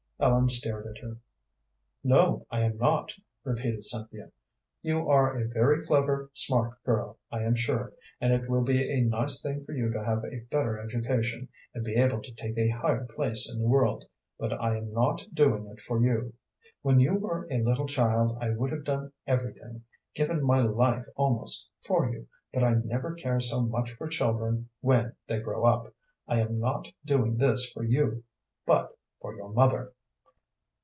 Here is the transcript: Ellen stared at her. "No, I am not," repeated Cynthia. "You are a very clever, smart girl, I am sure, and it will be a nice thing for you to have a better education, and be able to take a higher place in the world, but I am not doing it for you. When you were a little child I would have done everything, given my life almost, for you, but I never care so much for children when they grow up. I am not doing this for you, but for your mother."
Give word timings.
Ellen 0.23 0.49
stared 0.49 0.85
at 0.85 1.01
her. 1.01 1.17
"No, 2.03 2.45
I 2.51 2.59
am 2.61 2.77
not," 2.77 3.11
repeated 3.43 3.83
Cynthia. 3.83 4.29
"You 4.83 5.09
are 5.09 5.35
a 5.35 5.47
very 5.47 5.83
clever, 5.83 6.29
smart 6.35 6.75
girl, 6.83 7.17
I 7.31 7.41
am 7.41 7.55
sure, 7.55 7.93
and 8.19 8.31
it 8.31 8.47
will 8.47 8.61
be 8.61 8.87
a 8.87 9.01
nice 9.01 9.41
thing 9.41 9.65
for 9.65 9.71
you 9.71 9.89
to 9.91 10.05
have 10.05 10.23
a 10.23 10.41
better 10.51 10.77
education, 10.79 11.49
and 11.73 11.83
be 11.83 11.95
able 11.95 12.21
to 12.21 12.31
take 12.35 12.55
a 12.55 12.69
higher 12.69 13.05
place 13.05 13.51
in 13.51 13.59
the 13.63 13.67
world, 13.67 14.05
but 14.37 14.53
I 14.53 14.77
am 14.77 14.93
not 14.93 15.25
doing 15.33 15.65
it 15.65 15.79
for 15.79 15.99
you. 15.99 16.35
When 16.83 16.99
you 16.99 17.15
were 17.15 17.47
a 17.49 17.63
little 17.63 17.87
child 17.87 18.37
I 18.39 18.51
would 18.51 18.71
have 18.73 18.83
done 18.83 19.11
everything, 19.25 19.85
given 20.13 20.43
my 20.45 20.61
life 20.61 21.07
almost, 21.15 21.71
for 21.83 22.07
you, 22.13 22.27
but 22.53 22.63
I 22.63 22.75
never 22.75 23.15
care 23.15 23.39
so 23.39 23.61
much 23.63 23.89
for 23.93 24.07
children 24.07 24.69
when 24.81 25.15
they 25.25 25.39
grow 25.39 25.65
up. 25.65 25.91
I 26.27 26.41
am 26.41 26.59
not 26.59 26.91
doing 27.03 27.37
this 27.37 27.71
for 27.71 27.83
you, 27.83 28.23
but 28.67 28.95
for 29.19 29.33
your 29.35 29.51
mother." 29.51 29.93